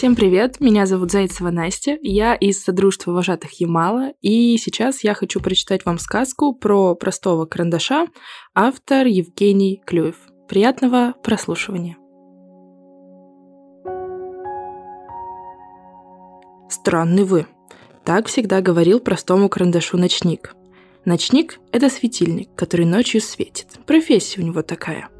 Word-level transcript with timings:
Всем 0.00 0.16
привет, 0.16 0.60
меня 0.60 0.86
зовут 0.86 1.12
Зайцева 1.12 1.50
Настя, 1.50 1.98
я 2.00 2.34
из 2.34 2.64
Содружества 2.64 3.12
вожатых 3.12 3.60
Ямала, 3.60 4.14
и 4.22 4.56
сейчас 4.56 5.04
я 5.04 5.12
хочу 5.12 5.42
прочитать 5.42 5.84
вам 5.84 5.98
сказку 5.98 6.54
про 6.54 6.94
простого 6.94 7.44
карандаша, 7.44 8.06
автор 8.54 9.06
Евгений 9.06 9.82
Клюев. 9.84 10.16
Приятного 10.48 11.12
прослушивания. 11.22 11.98
Странный 16.70 17.24
вы. 17.24 17.46
Так 18.02 18.28
всегда 18.28 18.62
говорил 18.62 19.00
простому 19.00 19.50
карандашу 19.50 19.98
ночник. 19.98 20.54
Ночник– 21.04 21.60
это 21.72 21.90
светильник, 21.90 22.48
который 22.54 22.86
ночью 22.86 23.20
светит. 23.20 23.66
Профессия 23.84 24.40
у 24.40 24.44
него 24.44 24.62
такая. 24.62 25.10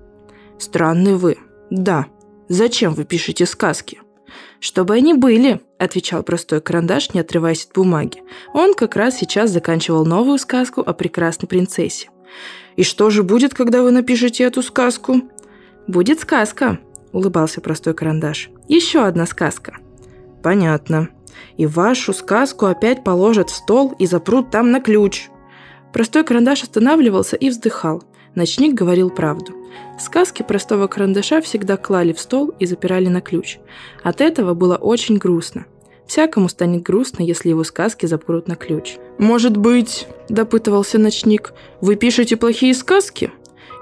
Странный 0.58 1.16
вы. 1.16 1.36
Да. 1.68 2.06
Зачем 2.48 2.94
вы 2.94 3.04
пишете 3.04 3.44
сказки? 3.44 4.00
«Чтобы 4.60 4.94
они 4.94 5.14
были»,— 5.14 5.60
отвечал 5.78 6.22
простой 6.22 6.60
карандаш, 6.60 7.14
не 7.14 7.20
отрываясь 7.20 7.64
от 7.64 7.73
бумаги. 7.73 8.23
Он 8.52 8.74
как 8.74 8.96
раз 8.96 9.16
сейчас 9.16 9.50
заканчивал 9.50 10.05
новую 10.05 10.38
сказку 10.38 10.80
о 10.80 10.92
прекрасной 10.92 11.48
принцессе. 11.48 12.09
«И 12.77 12.82
что 12.82 13.10
же 13.10 13.22
будет, 13.22 13.55
когда 13.55 13.82
вы 13.82 13.91
напишете 13.91 14.45
эту 14.45 14.62
сказку?» 14.62 15.22
«Будет 15.86 16.20
сказка»,— 16.20 16.78
улыбался 17.12 17.60
простой 17.60 17.95
карандаш. 17.95 18.50
«Еще 18.69 19.05
одна 19.05 19.27
сказка». 19.27 19.78
«Понятно. 20.42 21.08
И 21.56 21.66
вашу 21.66 22.12
сказку 22.12 22.66
опять 22.66 23.02
положат 23.05 23.50
в 23.50 23.55
стол 23.55 23.94
и 23.98 24.06
запрут 24.06 24.50
там 24.50 24.70
на 24.70 24.80
ключ». 24.80 25.28
Простой 25.92 26.24
карандаш 26.24 26.62
останавливался 26.62 27.36
и 27.36 27.50
вздыхал. 27.50 28.05
Ночник 28.34 28.75
говорил 28.75 29.11
правду. 29.11 29.55
Сказки 29.98 30.43
простого 30.43 30.87
карандаша 30.87 31.41
всегда 31.41 31.77
клали 31.77 32.12
в 32.12 32.20
стол 32.20 32.55
и 32.59 32.66
запирали 32.66 33.09
на 33.09 33.20
ключ. 33.20 33.59
От 34.03 34.20
этого 34.20 34.55
было 34.55 34.77
очень 34.77 35.19
грустно. 35.19 35.66
Всякому 36.06 36.48
станет 36.48 36.83
грустно, 36.83 37.23
если 37.23 37.51
его 37.51 37.65
сказки 37.65 38.06
запрут 38.06 38.48
на 38.48 38.56
ключ. 38.56 38.97
«Может 39.19 39.56
быть,— 39.56 40.09
допытывался 40.28 40.98
ночник,— 40.98 41.53
вы 41.81 41.95
пишете 41.95 42.37
плохие 42.37 42.75
сказки? 42.75 43.31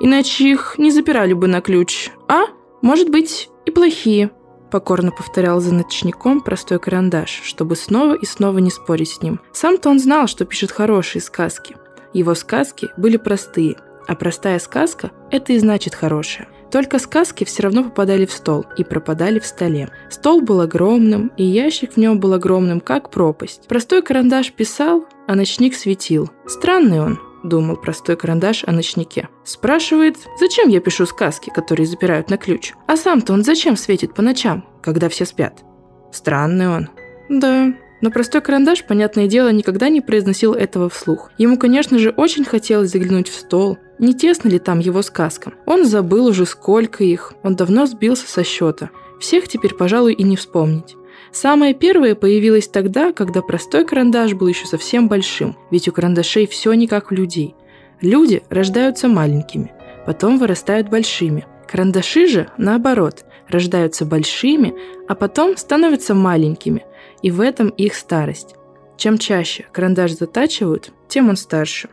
Иначе 0.00 0.50
их 0.50 0.74
не 0.76 0.90
запирали 0.90 1.32
бы 1.32 1.46
на 1.46 1.60
ключ, 1.60 2.10
а? 2.28 2.42
Может 2.82 3.08
быть, 3.08 3.48
и 3.64 3.70
плохие»,— 3.70 4.30
покорно 4.70 5.10
повторял 5.10 5.60
за 5.60 5.72
ночником 5.72 6.42
простой 6.42 6.78
карандаш, 6.78 7.40
чтобы 7.44 7.76
снова 7.76 8.14
и 8.14 8.26
снова 8.26 8.58
не 8.58 8.70
спорить 8.70 9.10
с 9.10 9.22
ним. 9.22 9.40
Сам-то 9.52 9.88
он 9.88 9.98
знал, 9.98 10.26
что 10.26 10.44
пишет 10.44 10.70
хорошие 10.70 11.22
сказки. 11.22 11.76
Его 12.12 12.34
сказки 12.34 12.88
были 12.98 13.16
простые— 13.16 13.76
а 14.08 14.16
простая 14.16 14.58
сказка– 14.58 15.12
это 15.30 15.52
и 15.52 15.58
значит 15.58 15.94
хорошая. 15.94 16.48
Только 16.70 16.98
сказки 16.98 17.44
все 17.44 17.62
равно 17.62 17.84
попадали 17.84 18.26
в 18.26 18.32
стол 18.32 18.66
и 18.76 18.84
пропадали 18.84 19.38
в 19.38 19.46
столе. 19.46 19.90
Стол 20.10 20.40
был 20.40 20.60
огромным, 20.60 21.30
и 21.36 21.44
ящик 21.44 21.92
в 21.92 21.96
нем 21.96 22.18
был 22.18 22.32
огромным, 22.32 22.80
как 22.80 23.10
пропасть. 23.10 23.68
Простой 23.68 24.02
карандаш 24.02 24.52
писал, 24.52 25.06
а 25.26 25.34
ночник 25.34 25.74
светил. 25.74 26.30
Странный 26.46 27.00
он, 27.00 27.18
думал 27.42 27.76
простой 27.76 28.16
карандаш 28.16 28.64
о 28.66 28.72
ночнике. 28.72 29.28
Спрашивает, 29.44 30.16
зачем 30.38 30.68
я 30.68 30.80
пишу 30.80 31.06
сказки, 31.06 31.50
которые 31.50 31.86
запирают 31.86 32.30
на 32.30 32.36
ключ? 32.36 32.74
А 32.86 32.96
сам-то 32.96 33.32
он 33.32 33.44
зачем 33.44 33.76
светит 33.76 34.14
по 34.14 34.22
ночам, 34.22 34.66
когда 34.82 35.08
все 35.08 35.24
спят? 35.24 35.64
Странный 36.12 36.68
он. 36.68 36.88
Да, 37.28 37.72
но 38.00 38.10
простой 38.10 38.40
карандаш, 38.40 38.84
понятное 38.84 39.26
дело, 39.26 39.50
никогда 39.50 39.88
не 39.88 40.00
произносил 40.00 40.54
этого 40.54 40.88
вслух. 40.88 41.30
Ему, 41.38 41.58
конечно 41.58 41.98
же, 41.98 42.10
очень 42.10 42.44
хотелось 42.44 42.90
заглянуть 42.90 43.28
в 43.28 43.34
стол, 43.34 43.78
не 43.98 44.14
тесно 44.14 44.48
ли 44.48 44.58
там 44.58 44.78
его 44.78 45.02
сказкам. 45.02 45.54
Он 45.66 45.84
забыл 45.84 46.26
уже 46.26 46.46
сколько 46.46 47.02
их, 47.04 47.34
он 47.42 47.56
давно 47.56 47.86
сбился 47.86 48.28
со 48.28 48.44
счета. 48.44 48.90
Всех 49.20 49.48
теперь, 49.48 49.74
пожалуй, 49.74 50.12
и 50.12 50.22
не 50.22 50.36
вспомнить. 50.36 50.94
Самое 51.32 51.74
первое 51.74 52.14
появилось 52.14 52.68
тогда, 52.68 53.12
когда 53.12 53.42
простой 53.42 53.84
карандаш 53.84 54.34
был 54.34 54.46
еще 54.46 54.66
совсем 54.66 55.08
большим, 55.08 55.56
ведь 55.70 55.88
у 55.88 55.92
карандашей 55.92 56.46
все 56.46 56.72
не 56.72 56.86
как 56.86 57.10
у 57.10 57.14
людей. 57.14 57.54
Люди 58.00 58.42
рождаются 58.48 59.08
маленькими, 59.08 59.72
потом 60.06 60.38
вырастают 60.38 60.88
большими. 60.88 61.46
Карандаши 61.66 62.28
же, 62.28 62.48
наоборот, 62.56 63.24
рождаются 63.48 64.04
большими, 64.04 64.74
а 65.08 65.14
потом 65.14 65.56
становятся 65.56 66.14
маленькими, 66.14 66.84
и 67.22 67.30
в 67.30 67.40
этом 67.40 67.68
их 67.70 67.94
старость. 67.94 68.54
Чем 68.96 69.18
чаще 69.18 69.66
карандаш 69.72 70.12
затачивают, 70.12 70.92
тем 71.08 71.28
он 71.28 71.36
старше. 71.36 71.88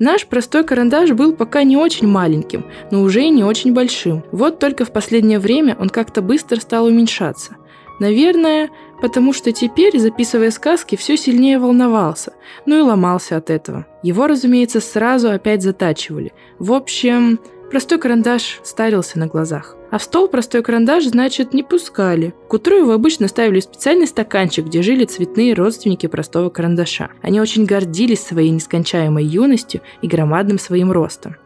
Наш 0.00 0.26
простой 0.26 0.64
карандаш 0.64 1.10
был 1.10 1.34
пока 1.34 1.62
не 1.62 1.76
очень 1.76 2.08
маленьким, 2.08 2.64
но 2.90 3.02
уже 3.02 3.22
и 3.22 3.30
не 3.30 3.44
очень 3.44 3.74
большим. 3.74 4.24
Вот 4.32 4.58
только 4.58 4.86
в 4.86 4.92
последнее 4.92 5.38
время 5.38 5.76
он 5.78 5.90
как-то 5.90 6.22
быстро 6.22 6.56
стал 6.58 6.86
уменьшаться. 6.86 7.56
Наверное, 8.00 8.70
потому 9.02 9.34
что 9.34 9.52
теперь, 9.52 9.98
записывая 9.98 10.50
сказки, 10.52 10.96
все 10.96 11.18
сильнее 11.18 11.58
волновался, 11.58 12.32
ну 12.64 12.78
и 12.78 12.80
ломался 12.80 13.36
от 13.36 13.50
этого. 13.50 13.86
Его, 14.02 14.26
разумеется, 14.26 14.80
сразу 14.80 15.30
опять 15.30 15.62
затачивали. 15.62 16.32
В 16.58 16.72
общем, 16.72 17.38
простой 17.70 17.98
карандаш 17.98 18.60
старился 18.62 19.18
на 19.18 19.26
глазах. 19.26 19.76
А 19.90 19.98
в 19.98 20.02
стол 20.02 20.28
простой 20.28 20.62
карандаш, 20.62 21.04
значит, 21.06 21.54
не 21.54 21.62
пускали. 21.62 22.34
К 22.48 22.54
утру 22.54 22.76
его 22.76 22.92
обычно 22.92 23.28
ставили 23.28 23.60
в 23.60 23.64
специальный 23.64 24.06
стаканчик, 24.06 24.66
где 24.66 24.82
жили 24.82 25.04
цветные 25.04 25.54
родственники 25.54 26.06
простого 26.06 26.50
карандаша. 26.50 27.10
Они 27.22 27.40
очень 27.40 27.64
гордились 27.64 28.20
своей 28.20 28.50
нескончаемой 28.50 29.24
юностью 29.24 29.80
и 30.02 30.08
громадным 30.08 30.58
своим 30.58 30.92
ростом. 30.92 31.36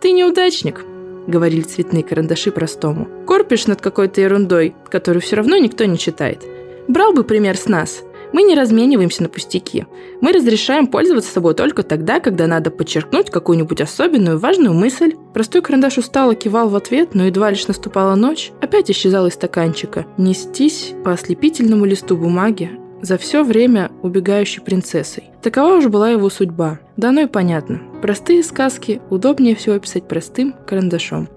«Ты 0.00 0.12
неудачник»,— 0.12 0.84
говорили 1.26 1.62
цветные 1.62 2.04
карандаши 2.04 2.52
простому. 2.52 3.08
«Корпишь 3.26 3.66
над 3.66 3.80
какой-то 3.80 4.20
ерундой, 4.20 4.74
которую 4.90 5.22
все 5.22 5.36
равно 5.36 5.56
никто 5.56 5.84
не 5.84 5.98
читает. 5.98 6.44
Брал 6.86 7.12
бы 7.12 7.24
пример 7.24 7.56
с 7.56 7.66
нас. 7.66 8.02
Мы 8.32 8.42
не 8.42 8.54
размениваемся 8.54 9.22
на 9.22 9.28
пустяки. 9.28 9.86
Мы 10.20 10.32
разрешаем 10.32 10.86
пользоваться 10.86 11.32
собой 11.32 11.54
только 11.54 11.82
тогда, 11.82 12.20
когда 12.20 12.46
надо 12.46 12.70
подчеркнуть 12.70 13.30
какую-нибудь 13.30 13.80
особенную 13.80 14.38
важную 14.38 14.74
мысль. 14.74 15.14
Простой 15.32 15.62
карандаш 15.62 15.98
устало 15.98 16.34
кивал 16.34 16.68
в 16.68 16.76
ответ, 16.76 17.14
но 17.14 17.24
едва 17.24 17.50
лишь 17.50 17.66
наступала 17.68 18.14
ночь, 18.14 18.52
опять 18.60 18.90
исчезал 18.90 19.26
из 19.26 19.34
стаканчика. 19.34 20.06
Нестись 20.16 20.94
по 21.04 21.12
ослепительному 21.12 21.84
листу 21.84 22.16
бумаги, 22.16 22.70
за 23.00 23.16
все 23.16 23.44
время 23.44 23.90
убегающей 24.02 24.62
принцессой. 24.62 25.24
Такова 25.42 25.74
уже 25.74 25.88
была 25.88 26.10
его 26.10 26.28
судьба. 26.30 26.80
Да 26.96 27.12
ну 27.12 27.22
и 27.22 27.26
понятно. 27.26 27.80
Простые 28.02 28.42
сказки 28.42 29.00
удобнее 29.10 29.54
всего 29.54 29.78
писать 29.78 30.08
простым 30.08 30.54
карандашом. 30.66 31.28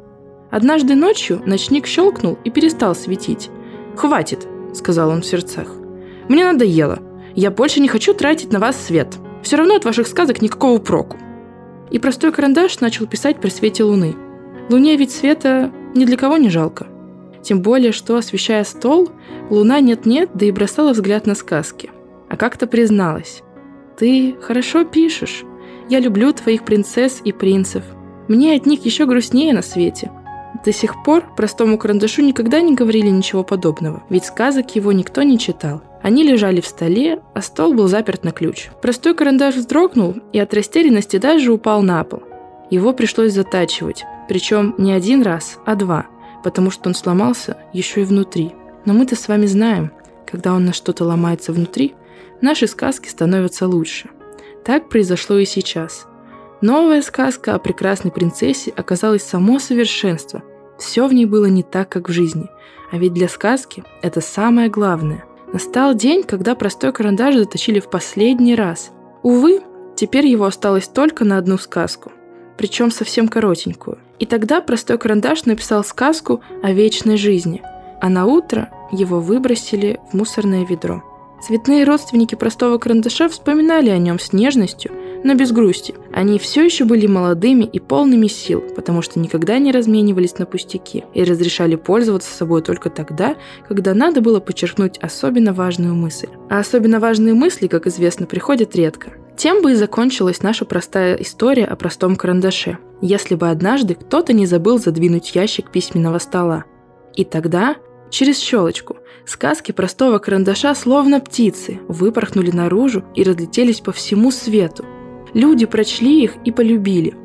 Однажды 0.49 0.95
ночью 0.95 1.41
ночник 1.45 1.87
щелкнул 1.87 2.37
и 2.43 2.49
перестал 2.49 2.95
светить. 2.95 3.49
«Хватит!»– 3.95 4.47
сказал 4.73 5.09
он 5.09 5.21
в 5.21 5.25
сердцах. 5.25 5.80
Мне 6.31 6.45
надоело. 6.45 6.99
Я 7.35 7.51
больше 7.51 7.81
не 7.81 7.89
хочу 7.89 8.13
тратить 8.13 8.53
на 8.53 8.59
вас 8.59 8.81
свет. 8.81 9.17
Все 9.43 9.57
равно 9.57 9.75
от 9.75 9.83
ваших 9.83 10.07
сказок 10.07 10.41
никакого 10.41 10.79
проку. 10.79 11.17
И 11.89 11.99
простой 11.99 12.31
карандаш 12.31 12.79
начал 12.79 13.05
писать 13.05 13.41
при 13.41 13.49
свете 13.49 13.83
луны. 13.83 14.15
Луне 14.69 14.95
ведь 14.95 15.11
света 15.11 15.73
ни 15.93 16.05
для 16.05 16.15
кого 16.15 16.37
не 16.37 16.47
жалко. 16.49 16.87
Тем 17.43 17.61
более, 17.61 17.91
что, 17.91 18.15
освещая 18.15 18.63
стол, 18.63 19.09
луна 19.49 19.81
нет-нет, 19.81 20.29
да 20.33 20.45
и 20.45 20.51
бросала 20.51 20.93
взгляд 20.93 21.27
на 21.27 21.35
сказки. 21.35 21.91
А 22.29 22.37
как-то 22.37 22.65
призналась. 22.65 23.43
«Ты 23.97 24.37
хорошо 24.41 24.85
пишешь. 24.85 25.43
Я 25.89 25.99
люблю 25.99 26.31
твоих 26.31 26.63
принцесс 26.63 27.19
и 27.25 27.33
принцев. 27.33 27.83
Мне 28.29 28.55
от 28.55 28.65
них 28.65 28.85
еще 28.85 29.05
грустнее 29.05 29.53
на 29.53 29.61
свете. 29.61 30.11
До 30.63 30.71
сих 30.71 31.01
пор 31.03 31.23
простому 31.35 31.77
карандашу 31.77 32.21
никогда 32.21 32.61
не 32.61 32.75
говорили 32.75 33.09
ничего 33.09 33.43
подобного, 33.43 34.03
ведь 34.09 34.25
сказок 34.25 34.75
его 34.75 34.91
никто 34.91 35.23
не 35.23 35.39
читал. 35.39 35.81
Они 36.03 36.23
лежали 36.23 36.61
в 36.61 36.67
столе, 36.67 37.21
а 37.33 37.41
стол 37.41 37.73
был 37.73 37.87
заперт 37.87 38.23
на 38.23 38.31
ключ. 38.31 38.69
Простой 38.81 39.15
карандаш 39.15 39.55
вздрогнул 39.55 40.15
и 40.33 40.39
от 40.39 40.53
растерянности 40.53 41.17
даже 41.17 41.51
упал 41.51 41.81
на 41.81 42.03
пол. 42.03 42.23
Его 42.69 42.93
пришлось 42.93 43.33
затачивать, 43.33 44.05
причем 44.27 44.75
не 44.77 44.93
один 44.93 45.23
раз, 45.23 45.57
а 45.65 45.75
два, 45.75 46.05
потому 46.43 46.71
что 46.71 46.89
он 46.89 46.95
сломался 46.95 47.57
еще 47.73 48.01
и 48.01 48.05
внутри. 48.05 48.53
Но 48.85 48.93
мы-то 48.93 49.15
с 49.15 49.27
вами 49.27 49.45
знаем, 49.45 49.91
когда 50.29 50.53
он 50.53 50.65
на 50.65 50.73
что-то 50.73 51.05
ломается 51.05 51.53
внутри, 51.53 51.95
наши 52.39 52.67
сказки 52.67 53.09
становятся 53.09 53.67
лучше. 53.67 54.09
Так 54.63 54.89
произошло 54.89 55.37
и 55.37 55.45
сейчас. 55.45 56.07
Новая 56.61 57.01
сказка 57.01 57.55
о 57.55 57.59
прекрасной 57.59 58.11
принцессе 58.11 58.71
оказалась 58.75 59.23
само 59.23 59.59
совершенство, 59.59 60.43
все 60.81 61.07
в 61.07 61.13
ней 61.13 61.25
было 61.25 61.45
не 61.45 61.63
так, 61.63 61.89
как 61.89 62.09
в 62.09 62.11
жизни. 62.11 62.49
А 62.91 62.97
ведь 62.97 63.13
для 63.13 63.29
сказки 63.29 63.83
это 64.01 64.21
самое 64.21 64.69
главное. 64.69 65.23
Настал 65.53 65.93
день, 65.93 66.23
когда 66.23 66.55
простой 66.55 66.91
карандаш 66.91 67.35
заточили 67.35 67.79
в 67.79 67.89
последний 67.89 68.55
раз. 68.55 68.91
Увы, 69.23 69.61
теперь 69.95 70.27
его 70.27 70.45
осталось 70.45 70.87
только 70.87 71.25
на 71.25 71.37
одну 71.37 71.57
сказку. 71.57 72.11
Причем 72.57 72.91
совсем 72.91 73.27
коротенькую. 73.27 73.99
И 74.19 74.25
тогда 74.25 74.61
простой 74.61 74.97
карандаш 74.97 75.45
написал 75.45 75.83
сказку 75.83 76.41
о 76.63 76.71
вечной 76.71 77.17
жизни. 77.17 77.61
А 78.01 78.09
на 78.09 78.25
утро 78.25 78.69
его 78.91 79.19
выбросили 79.19 79.99
в 80.11 80.15
мусорное 80.15 80.65
ведро. 80.65 81.03
Цветные 81.41 81.85
родственники 81.85 82.35
простого 82.35 82.77
карандаша 82.77 83.27
вспоминали 83.29 83.89
о 83.89 83.97
нем 83.97 84.19
с 84.19 84.31
нежностью, 84.31 84.91
но 85.23 85.35
без 85.35 85.51
грусти. 85.51 85.93
Они 86.13 86.39
все 86.39 86.63
еще 86.63 86.85
были 86.85 87.07
молодыми 87.07 87.63
и 87.63 87.79
полными 87.79 88.27
сил, 88.27 88.63
потому 88.75 89.01
что 89.01 89.19
никогда 89.19 89.59
не 89.59 89.71
разменивались 89.71 90.37
на 90.37 90.45
пустяки 90.45 91.03
и 91.13 91.23
разрешали 91.23 91.75
пользоваться 91.75 92.33
собой 92.33 92.61
только 92.61 92.89
тогда, 92.89 93.35
когда 93.67 93.93
надо 93.93 94.21
было 94.21 94.39
подчеркнуть 94.39 94.97
особенно 94.99 95.53
важную 95.53 95.95
мысль. 95.95 96.29
А 96.49 96.59
особенно 96.59 96.99
важные 96.99 97.33
мысли, 97.33 97.67
как 97.67 97.87
известно, 97.87 98.25
приходят 98.25 98.75
редко. 98.75 99.13
Тем 99.37 99.61
бы 99.61 99.71
и 99.71 99.75
закончилась 99.75 100.43
наша 100.43 100.65
простая 100.65 101.15
история 101.15 101.65
о 101.65 101.75
простом 101.75 102.15
карандаше, 102.15 102.77
если 103.01 103.35
бы 103.35 103.49
однажды 103.49 103.95
кто-то 103.95 104.33
не 104.33 104.45
забыл 104.45 104.77
задвинуть 104.77 105.33
ящик 105.33 105.71
письменного 105.71 106.19
стола. 106.19 106.65
И 107.15 107.25
тогда, 107.25 107.75
через 108.09 108.39
щелочку, 108.39 108.97
сказки 109.25 109.71
простого 109.71 110.19
карандаша 110.19 110.75
словно 110.75 111.19
птицы 111.19 111.79
выпорхнули 111.87 112.51
наружу 112.51 113.03
и 113.15 113.23
разлетелись 113.23 113.79
по 113.79 113.91
всему 113.91 114.31
свету. 114.31 114.85
Люди 115.33 115.65
прочли 115.65 116.23
их 116.23 116.35
и 116.43 116.51
полюбили. 116.51 117.15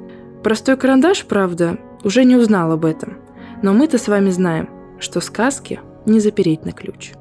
Простой 0.42 0.76
карандаш, 0.76 1.24
правда, 1.26 1.78
уже 2.04 2.24
не 2.24 2.36
узнал 2.36 2.72
об 2.72 2.84
этом. 2.84 3.18
Но 3.62 3.72
мы-то 3.72 3.98
с 3.98 4.08
вами 4.08 4.30
знаем, 4.30 4.68
что 4.98 5.20
сказки 5.20 5.80
не 6.04 6.20
запереть 6.20 6.64
на 6.64 6.72
ключ. 6.72 7.12